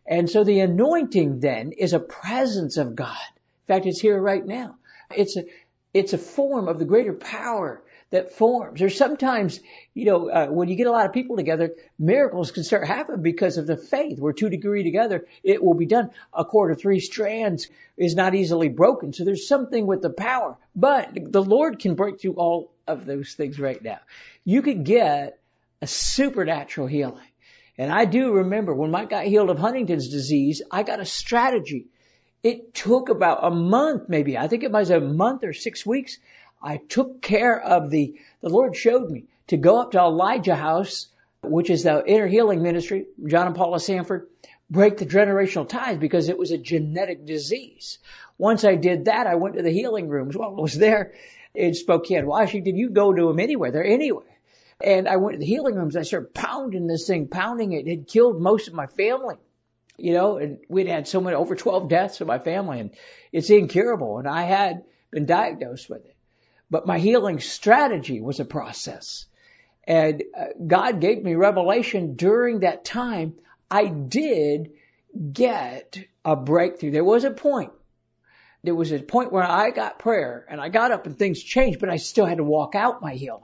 And 0.06 0.28
so 0.28 0.44
the 0.44 0.60
anointing 0.60 1.40
then 1.40 1.72
is 1.72 1.92
a 1.92 2.00
presence 2.00 2.76
of 2.76 2.96
God. 2.96 3.16
In 3.68 3.74
fact, 3.74 3.86
it's 3.86 4.00
here 4.00 4.20
right 4.20 4.44
now. 4.44 4.76
It's 5.14 5.36
a, 5.36 5.44
it's 5.94 6.12
a 6.12 6.18
form 6.18 6.68
of 6.68 6.78
the 6.78 6.84
greater 6.84 7.12
power 7.12 7.82
that 8.12 8.34
forms. 8.34 8.78
There's 8.78 8.96
sometimes, 8.96 9.58
you 9.94 10.04
know, 10.04 10.28
uh, 10.28 10.46
when 10.46 10.68
you 10.68 10.76
get 10.76 10.86
a 10.86 10.92
lot 10.92 11.06
of 11.06 11.14
people 11.14 11.36
together, 11.36 11.72
miracles 11.98 12.52
can 12.52 12.62
start 12.62 12.86
happening 12.86 13.22
because 13.22 13.56
of 13.56 13.66
the 13.66 13.76
faith. 13.76 14.18
We're 14.18 14.34
two 14.34 14.50
degree 14.50 14.84
together, 14.84 15.26
it 15.42 15.64
will 15.64 15.74
be 15.74 15.86
done. 15.86 16.10
A 16.32 16.44
cord 16.44 16.70
of 16.70 16.80
three 16.80 17.00
strands 17.00 17.68
is 17.96 18.14
not 18.14 18.34
easily 18.34 18.68
broken. 18.68 19.12
So 19.12 19.24
there's 19.24 19.48
something 19.48 19.86
with 19.86 20.02
the 20.02 20.10
power, 20.10 20.56
but 20.76 21.10
the 21.14 21.42
Lord 21.42 21.78
can 21.78 21.94
break 21.94 22.20
through 22.20 22.34
all 22.34 22.72
of 22.86 23.06
those 23.06 23.32
things 23.32 23.58
right 23.58 23.82
now. 23.82 23.98
You 24.44 24.60
could 24.60 24.84
get 24.84 25.40
a 25.80 25.86
supernatural 25.86 26.86
healing. 26.86 27.24
And 27.78 27.90
I 27.90 28.04
do 28.04 28.34
remember 28.34 28.74
when 28.74 28.90
Mike 28.90 29.08
got 29.08 29.24
healed 29.24 29.48
of 29.48 29.58
Huntington's 29.58 30.10
disease, 30.10 30.60
I 30.70 30.82
got 30.82 31.00
a 31.00 31.06
strategy. 31.06 31.86
It 32.42 32.74
took 32.74 33.08
about 33.08 33.38
a 33.42 33.50
month, 33.50 34.08
maybe. 34.08 34.36
I 34.36 34.48
think 34.48 34.64
it 34.64 34.70
was 34.70 34.90
a 34.90 35.00
month 35.00 35.44
or 35.44 35.54
six 35.54 35.86
weeks 35.86 36.18
I 36.62 36.76
took 36.76 37.20
care 37.20 37.60
of 37.60 37.90
the, 37.90 38.14
the 38.40 38.48
Lord 38.48 38.76
showed 38.76 39.10
me 39.10 39.24
to 39.48 39.56
go 39.56 39.80
up 39.80 39.92
to 39.92 39.98
Elijah 39.98 40.54
House, 40.54 41.08
which 41.42 41.70
is 41.70 41.82
the 41.82 42.04
inner 42.06 42.26
healing 42.26 42.62
ministry, 42.62 43.06
John 43.26 43.48
and 43.48 43.56
Paula 43.56 43.80
Sandford, 43.80 44.28
break 44.70 44.96
the 44.96 45.06
generational 45.06 45.68
ties 45.68 45.98
because 45.98 46.28
it 46.28 46.38
was 46.38 46.50
a 46.50 46.58
genetic 46.58 47.26
disease. 47.26 47.98
Once 48.38 48.64
I 48.64 48.76
did 48.76 49.06
that, 49.06 49.26
I 49.26 49.34
went 49.34 49.56
to 49.56 49.62
the 49.62 49.70
healing 49.70 50.08
rooms 50.08 50.36
while 50.36 50.54
I 50.56 50.60
was 50.60 50.78
there 50.78 51.14
in 51.54 51.74
Spokane, 51.74 52.26
Washington. 52.26 52.76
You 52.76 52.90
go 52.90 53.12
to 53.12 53.28
them 53.28 53.40
anywhere. 53.40 53.70
They're 53.70 53.84
anywhere. 53.84 54.24
And 54.82 55.08
I 55.08 55.16
went 55.16 55.34
to 55.34 55.38
the 55.38 55.46
healing 55.46 55.74
rooms. 55.74 55.96
I 55.96 56.02
started 56.02 56.32
pounding 56.32 56.86
this 56.86 57.06
thing, 57.06 57.28
pounding 57.28 57.72
it. 57.72 57.86
It 57.86 57.90
had 57.90 58.08
killed 58.08 58.40
most 58.40 58.68
of 58.68 58.74
my 58.74 58.86
family, 58.86 59.36
you 59.96 60.14
know, 60.14 60.38
and 60.38 60.58
we'd 60.68 60.88
had 60.88 61.06
so 61.06 61.20
many, 61.20 61.36
over 61.36 61.54
12 61.54 61.88
deaths 61.88 62.20
in 62.20 62.26
my 62.26 62.38
family 62.38 62.80
and 62.80 62.90
it's 63.30 63.50
incurable. 63.50 64.18
And 64.18 64.26
I 64.26 64.42
had 64.42 64.84
been 65.10 65.26
diagnosed 65.26 65.90
with 65.90 66.04
it. 66.04 66.11
But 66.72 66.86
my 66.86 66.98
healing 66.98 67.38
strategy 67.38 68.22
was 68.22 68.40
a 68.40 68.46
process. 68.46 69.26
And 69.84 70.22
uh, 70.34 70.46
God 70.66 71.02
gave 71.02 71.22
me 71.22 71.34
revelation 71.34 72.14
during 72.14 72.60
that 72.60 72.82
time. 72.82 73.34
I 73.70 73.88
did 73.88 74.72
get 75.34 75.98
a 76.24 76.34
breakthrough. 76.34 76.90
There 76.90 77.04
was 77.04 77.24
a 77.24 77.30
point. 77.30 77.72
There 78.64 78.74
was 78.74 78.90
a 78.90 79.00
point 79.00 79.32
where 79.32 79.44
I 79.44 79.68
got 79.68 79.98
prayer 79.98 80.46
and 80.48 80.62
I 80.62 80.70
got 80.70 80.92
up 80.92 81.04
and 81.04 81.18
things 81.18 81.42
changed, 81.42 81.78
but 81.78 81.90
I 81.90 81.96
still 81.96 82.24
had 82.24 82.38
to 82.38 82.44
walk 82.44 82.74
out 82.74 83.02
my 83.02 83.12
healing. 83.12 83.42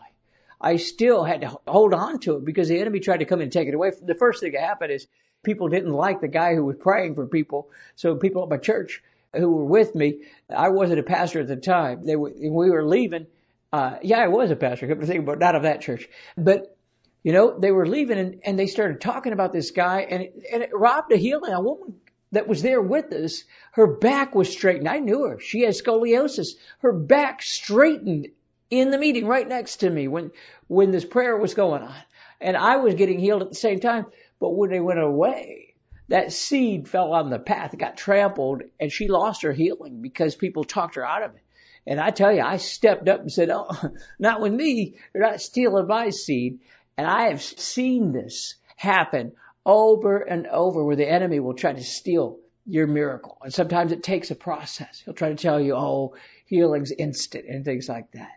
I 0.59 0.77
still 0.77 1.23
had 1.23 1.43
to 1.43 1.59
hold 1.69 1.93
on 1.93 2.21
to 2.21 2.37
it 2.37 2.47
because 2.47 2.69
the 2.69 2.81
enemy 2.81 3.01
tried 3.01 3.19
to 3.19 3.27
come 3.27 3.43
and 3.43 3.53
take 3.53 3.69
it 3.69 3.75
away. 3.75 3.93
The 4.01 4.15
first 4.15 4.41
thing 4.41 4.53
that 4.53 4.63
happened 4.63 4.93
is 4.93 5.07
people 5.43 5.69
didn't 5.69 5.93
like 5.93 6.23
the 6.23 6.29
guy 6.29 6.55
who 6.55 6.65
was 6.65 6.77
praying 6.77 7.15
for 7.15 7.27
people. 7.27 7.69
So 7.95 8.17
people 8.17 8.43
at 8.43 8.49
my 8.49 8.57
church 8.57 9.03
who 9.35 9.51
were 9.51 9.65
with 9.65 9.95
me. 9.95 10.23
I 10.55 10.69
wasn't 10.71 11.01
a 11.01 11.05
pastor 11.05 11.41
at 11.41 11.49
the 11.49 11.57
time. 11.57 12.05
They 12.05 12.17
were, 12.17 12.33
we 12.35 12.71
were 12.71 12.87
leaving. 12.87 13.27
Uh, 13.73 13.97
yeah, 14.03 14.19
I 14.19 14.29
was 14.29 14.51
a 14.51 14.57
pastor. 14.57 14.87
I 14.87 14.89
couldn't 14.89 15.07
think 15.07 15.23
about 15.23 15.39
not 15.39 15.55
of 15.55 15.63
that 15.63 15.83
church, 15.83 16.09
but 16.37 16.77
you 17.23 17.33
know, 17.33 17.59
they 17.59 17.73
were 17.73 17.87
leaving 17.87 18.19
and, 18.19 18.41
and 18.45 18.59
they 18.59 18.67
started 18.67 19.01
talking 19.01 19.33
about 19.33 19.53
this 19.53 19.73
guy 19.73 20.03
and 20.03 20.23
and 20.53 20.63
it 20.63 20.71
robbed 20.73 21.13
a 21.13 21.17
healing. 21.17 21.53
A 21.53 21.61
woman 21.61 21.97
that 22.33 22.49
was 22.49 22.63
there 22.63 22.81
with 22.81 23.13
us, 23.13 23.45
her 23.73 23.87
back 23.87 24.35
was 24.35 24.51
straightened. 24.51 24.89
I 24.89 24.99
knew 24.99 25.25
her. 25.25 25.41
She 25.41 25.63
had 25.63 25.75
scoliosis. 25.75 26.49
Her 26.81 26.93
back 26.93 27.43
straightened 27.43 28.29
in 28.71 28.91
the 28.91 28.99
meeting 28.99 29.27
right 29.27 29.49
next 29.49 29.79
to 29.79 29.91
me 29.91 30.09
when, 30.09 30.31
when 30.67 30.91
this 30.91 31.05
prayer 31.05 31.37
was 31.37 31.55
going 31.55 31.83
on. 31.83 31.95
And 32.41 32.57
I 32.57 32.77
was 32.77 32.95
getting 32.95 33.19
healed 33.19 33.43
at 33.43 33.49
the 33.49 33.55
same 33.55 33.81
time. 33.81 34.07
But 34.41 34.51
when 34.51 34.71
they 34.71 34.81
went 34.81 35.01
away, 35.01 35.68
that 36.09 36.33
seed 36.33 36.89
fell 36.89 37.13
on 37.13 37.31
the 37.31 37.39
path, 37.39 37.77
got 37.77 37.97
trampled, 37.97 38.63
and 38.81 38.91
she 38.91 39.09
lost 39.09 39.43
her 39.43 39.53
healing 39.53 40.01
because 40.01 40.35
people 40.35 40.65
talked 40.65 40.95
her 40.95 41.07
out 41.07 41.23
of 41.23 41.35
it. 41.35 41.43
And 41.87 42.01
I 42.01 42.11
tell 42.11 42.33
you, 42.33 42.43
I 42.43 42.57
stepped 42.57 43.09
up 43.09 43.21
and 43.21 43.33
said, 43.33 43.51
oh, 43.51 43.69
not 44.19 44.41
with 44.41 44.53
me. 44.53 44.97
You're 45.15 45.23
not 45.23 45.41
stealing 45.41 45.87
my 45.87 46.11
seed. 46.11 46.61
And 46.97 47.07
I 47.07 47.29
have 47.29 47.43
seen 47.43 48.13
this 48.13 48.57
happen 48.77 49.33
over 49.65 50.19
and 50.19 50.47
over 50.47 50.85
where 50.85 50.97
the 50.97 51.09
enemy 51.09 51.41
will 51.41 51.55
try 51.55 51.73
to 51.73 51.83
steal 51.83 52.39
your 52.67 52.87
miracle. 52.87 53.39
And 53.43 53.53
sometimes 53.53 53.93
it 53.93 54.03
takes 54.03 54.31
a 54.31 54.35
process. 54.35 55.01
He'll 55.05 55.15
try 55.15 55.31
to 55.31 55.37
tell 55.37 55.61
you, 55.61 55.75
oh, 55.75 56.15
healing's 56.47 56.93
instant 56.93 57.47
and 57.49 57.65
things 57.65 57.89
like 57.89 58.11
that. 58.13 58.33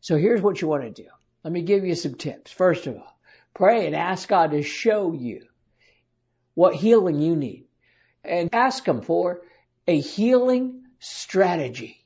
So 0.00 0.16
here's 0.16 0.42
what 0.42 0.60
you 0.60 0.68
want 0.68 0.82
to 0.82 1.02
do. 1.02 1.08
Let 1.44 1.52
me 1.52 1.62
give 1.62 1.84
you 1.84 1.94
some 1.94 2.14
tips. 2.14 2.52
First 2.52 2.86
of 2.86 2.96
all, 2.96 3.18
pray 3.54 3.86
and 3.86 3.96
ask 3.96 4.28
God 4.28 4.52
to 4.52 4.62
show 4.62 5.12
you 5.12 5.46
what 6.54 6.74
healing 6.74 7.20
you 7.20 7.36
need 7.36 7.66
and 8.24 8.50
ask 8.52 8.86
Him 8.86 9.02
for 9.02 9.42
a 9.86 9.98
healing 9.98 10.84
strategy. 10.98 12.04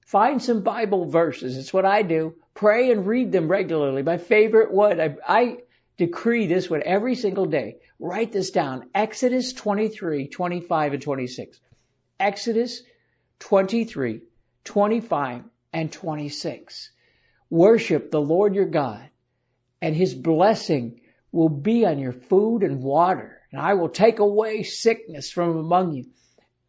Find 0.00 0.42
some 0.42 0.62
Bible 0.62 1.06
verses. 1.06 1.56
It's 1.56 1.72
what 1.72 1.84
I 1.84 2.02
do. 2.02 2.34
Pray 2.54 2.90
and 2.90 3.06
read 3.06 3.32
them 3.32 3.48
regularly. 3.48 4.02
My 4.02 4.18
favorite 4.18 4.72
one, 4.72 5.00
I, 5.00 5.16
I 5.26 5.58
decree 5.96 6.46
this 6.46 6.68
one 6.68 6.82
every 6.84 7.14
single 7.14 7.46
day. 7.46 7.76
Write 7.98 8.32
this 8.32 8.50
down. 8.50 8.88
Exodus 8.94 9.52
23, 9.52 10.28
25, 10.28 10.92
and 10.92 11.02
26. 11.02 11.60
Exodus 12.20 12.82
23, 13.40 14.22
25, 14.64 15.44
and 15.72 15.92
26. 15.92 16.90
Worship 17.50 18.10
the 18.10 18.20
Lord 18.20 18.54
your 18.54 18.66
God, 18.66 19.08
and 19.80 19.94
his 19.94 20.14
blessing 20.14 21.00
will 21.32 21.48
be 21.48 21.84
on 21.84 21.98
your 21.98 22.12
food 22.12 22.62
and 22.62 22.82
water 22.82 23.40
and 23.54 23.62
I 23.62 23.74
will 23.74 23.88
take 23.88 24.18
away 24.18 24.64
sickness 24.64 25.30
from 25.30 25.56
among 25.56 25.94
you, 25.94 26.06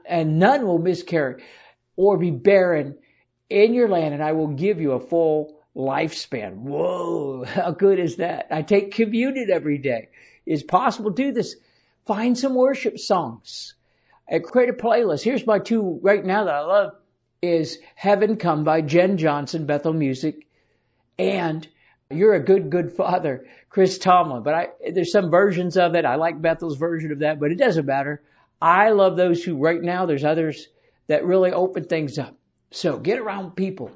and 0.07 0.37
none 0.37 0.67
will 0.67 0.77
miscarry 0.77 1.43
or 1.95 2.19
be 2.19 2.29
barren 2.29 2.99
in 3.49 3.73
your 3.73 3.89
land, 3.89 4.13
and 4.13 4.21
I 4.21 4.33
will 4.33 4.49
give 4.49 4.79
you 4.79 4.91
a 4.91 4.99
full 4.99 5.57
lifespan. 5.75 6.57
Whoa, 6.57 7.43
how 7.47 7.71
good 7.71 7.97
is 7.97 8.17
that? 8.17 8.49
I 8.51 8.61
take 8.61 8.93
communion 8.93 9.49
every 9.51 9.79
day. 9.79 10.09
It's 10.45 10.61
possible 10.61 11.11
to 11.11 11.23
do 11.23 11.31
this. 11.31 11.55
Find 12.05 12.37
some 12.37 12.53
worship 12.53 12.99
songs 12.99 13.73
and 14.27 14.43
create 14.43 14.69
a 14.69 14.73
playlist. 14.73 15.23
Here's 15.23 15.47
my 15.47 15.57
two 15.57 15.99
right 16.03 16.23
now 16.23 16.43
that 16.43 16.53
I 16.53 16.61
love 16.61 16.91
is 17.41 17.79
Heaven 17.95 18.37
Come 18.37 18.63
by 18.63 18.81
Jenn 18.81 19.17
Johnson, 19.17 19.65
Bethel 19.65 19.93
Music, 19.93 20.45
and 21.17 21.67
You're 22.11 22.35
a 22.35 22.43
Good, 22.43 22.69
Good 22.69 22.91
Father, 22.91 23.45
Chris 23.69 23.97
Tomlin. 23.97 24.43
But 24.43 24.53
I, 24.53 24.67
there's 24.91 25.11
some 25.11 25.31
versions 25.31 25.77
of 25.77 25.95
it. 25.95 26.05
I 26.05 26.15
like 26.15 26.41
Bethel's 26.41 26.77
version 26.77 27.11
of 27.11 27.19
that, 27.19 27.39
but 27.39 27.51
it 27.51 27.57
doesn't 27.57 27.85
matter. 27.85 28.21
I 28.61 28.91
love 28.91 29.17
those 29.17 29.43
who 29.43 29.57
right 29.57 29.81
now, 29.81 30.05
there's 30.05 30.23
others 30.23 30.67
that 31.07 31.25
really 31.25 31.51
open 31.51 31.85
things 31.85 32.17
up. 32.17 32.35
So 32.71 32.97
get 32.97 33.19
around 33.19 33.55
people 33.55 33.91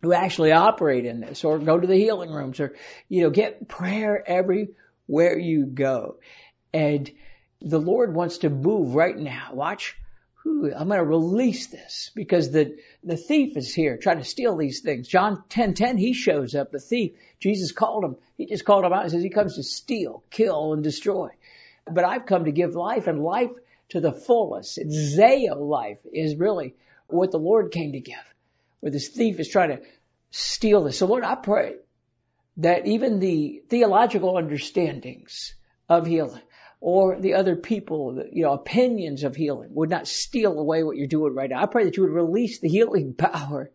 who 0.00 0.12
actually 0.12 0.52
operate 0.52 1.06
in 1.06 1.20
this 1.20 1.44
or 1.44 1.58
go 1.58 1.78
to 1.78 1.86
the 1.86 1.96
healing 1.96 2.30
rooms 2.30 2.60
or, 2.60 2.74
you 3.08 3.22
know, 3.22 3.30
get 3.30 3.68
prayer 3.68 4.22
everywhere 4.26 5.38
you 5.38 5.66
go. 5.66 6.16
And 6.72 7.10
the 7.60 7.78
Lord 7.78 8.14
wants 8.14 8.38
to 8.38 8.50
move 8.50 8.94
right 8.94 9.16
now. 9.16 9.50
Watch. 9.52 9.96
I'm 10.44 10.88
going 10.88 10.98
to 10.98 11.04
release 11.04 11.68
this 11.68 12.10
because 12.14 12.50
the, 12.50 12.76
the 13.04 13.16
thief 13.16 13.56
is 13.56 13.72
here 13.72 13.96
trying 13.96 14.18
to 14.18 14.24
steal 14.24 14.56
these 14.56 14.80
things. 14.80 15.06
John 15.06 15.44
10, 15.48 15.74
10, 15.74 15.98
he 15.98 16.14
shows 16.14 16.54
up, 16.54 16.72
the 16.72 16.80
thief. 16.80 17.12
Jesus 17.38 17.70
called 17.70 18.04
him. 18.04 18.16
He 18.36 18.46
just 18.46 18.64
called 18.64 18.84
him 18.84 18.92
out 18.92 19.02
and 19.02 19.12
says 19.12 19.22
he 19.22 19.30
comes 19.30 19.54
to 19.54 19.62
steal, 19.62 20.24
kill, 20.30 20.72
and 20.72 20.82
destroy. 20.82 21.28
But 21.90 22.04
I've 22.04 22.26
come 22.26 22.46
to 22.46 22.52
give 22.52 22.74
life 22.74 23.06
and 23.06 23.22
life 23.22 23.50
to 23.90 24.00
the 24.00 24.12
fullest. 24.12 24.78
It's 24.78 25.14
Zoe 25.14 25.48
life 25.54 25.98
is 26.12 26.36
really 26.36 26.74
what 27.06 27.30
the 27.30 27.38
Lord 27.38 27.70
came 27.70 27.92
to 27.92 28.00
give 28.00 28.16
where 28.82 28.90
this 28.90 29.08
thief 29.08 29.38
is 29.38 29.48
trying 29.48 29.70
to 29.70 29.80
steal 30.32 30.82
this. 30.82 30.98
So 30.98 31.06
Lord, 31.06 31.22
I 31.22 31.36
pray 31.36 31.76
that 32.58 32.86
even 32.86 33.20
the 33.20 33.62
theological 33.68 34.36
understandings 34.36 35.54
of 35.88 36.06
healing 36.06 36.42
or 36.82 37.20
the 37.20 37.34
other 37.34 37.54
people, 37.54 38.24
you 38.32 38.42
know, 38.42 38.54
opinions 38.54 39.22
of 39.22 39.36
healing 39.36 39.68
would 39.72 39.88
not 39.88 40.08
steal 40.08 40.58
away 40.58 40.82
what 40.82 40.96
you're 40.96 41.06
doing 41.06 41.32
right 41.32 41.48
now. 41.48 41.62
I 41.62 41.66
pray 41.66 41.84
that 41.84 41.96
you 41.96 42.02
would 42.02 42.12
release 42.12 42.58
the 42.58 42.68
healing 42.68 43.14
power 43.18 43.70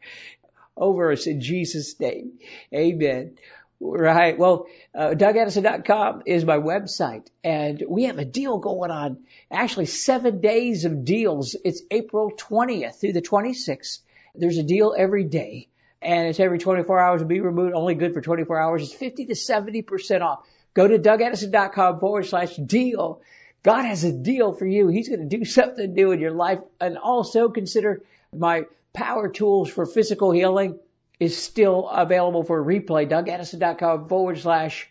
over 0.76 1.14
us 1.14 1.26
in 1.26 1.40
Jesus' 1.40 1.98
name. 2.02 2.34
Amen. 2.76 3.38
Right. 3.80 4.38
Well, 4.38 4.66
uh, 4.94 5.12
DougAddison.com 5.12 6.24
is 6.26 6.44
my 6.44 6.58
website 6.58 7.28
and 7.46 7.82
we 7.88 8.04
have 8.04 8.18
a 8.18 8.26
deal 8.26 8.58
going 8.58 8.92
on. 8.92 9.20
Actually 9.50 9.86
seven 9.86 10.42
days 10.42 10.84
of 10.84 11.06
deals. 11.06 11.56
It's 11.64 11.84
April 11.90 12.32
20th 12.32 13.00
through 13.00 13.14
the 13.14 13.22
26th. 13.22 14.00
There's 14.36 14.58
a 14.58 14.64
deal 14.64 14.94
every 14.98 15.24
day 15.24 15.70
and 16.02 16.28
it's 16.28 16.42
every 16.42 16.60
24 16.60 17.00
hours 17.00 17.22
to 17.22 17.26
be 17.26 17.40
removed, 17.40 17.74
only 17.74 17.96
good 17.96 18.14
for 18.14 18.20
24 18.20 18.60
hours. 18.60 18.82
It's 18.84 18.94
50 18.94 19.28
to 19.28 19.34
70% 19.34 20.22
off. 20.22 20.40
Go 20.78 20.88
to 20.88 21.00
DougAddison.com 21.00 22.00
forward 22.00 22.28
slash 22.28 22.56
deal. 22.56 23.24
God 23.64 23.82
has 23.82 24.04
a 24.04 24.12
deal 24.12 24.54
for 24.54 24.68
you. 24.68 24.90
He's 24.90 25.10
going 25.10 25.28
to 25.28 25.38
do 25.38 25.44
something 25.44 25.92
new 25.92 26.12
in 26.12 26.20
your 26.20 26.36
life. 26.36 26.60
And 26.80 27.00
also 27.00 27.50
consider 27.50 28.04
my 28.32 28.66
power 28.94 29.28
tools 29.28 29.72
for 29.72 29.88
physical 29.88 30.30
healing 30.30 30.78
is 31.20 31.36
still 31.36 31.90
available 31.90 32.44
for 32.44 32.64
replay. 32.64 33.10
DougAddison.com 33.10 34.08
forward 34.08 34.38
slash 34.38 34.88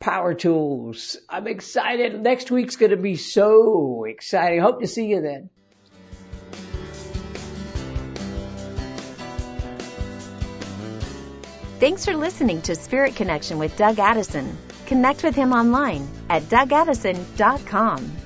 power 0.00 0.34
tools. 0.34 1.16
I'm 1.30 1.46
excited. 1.46 2.20
Next 2.20 2.50
week's 2.50 2.76
going 2.76 2.90
to 2.90 2.98
be 2.98 3.16
so 3.16 4.04
exciting. 4.04 4.60
Hope 4.60 4.82
to 4.82 4.86
see 4.86 5.06
you 5.06 5.22
then. 5.22 5.48
Thanks 11.78 12.04
for 12.04 12.14
listening 12.14 12.60
to 12.62 12.74
Spirit 12.74 13.16
Connection 13.16 13.56
with 13.56 13.74
Doug 13.78 13.98
Addison. 13.98 14.58
Connect 14.90 15.22
with 15.22 15.36
him 15.36 15.52
online 15.52 16.04
at 16.30 16.42
dougaddison.com. 16.50 18.19